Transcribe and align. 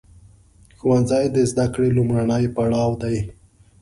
ښوونځی 0.77 1.25
د 1.35 1.37
زده 1.51 1.65
کړې 1.73 1.89
لومړنی 1.97 2.43
پړاو 2.55 2.91
دی. 3.03 3.17